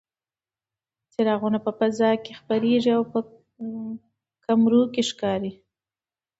څراغونه 1.11 1.59
په 1.65 1.71
فضا 1.79 2.11
کې 2.23 2.31
خپرېږي 2.39 2.91
او 2.97 3.03
په 3.11 3.19
کمرو 4.45 4.81
کې 4.93 5.01
ښکاري. 5.09 5.51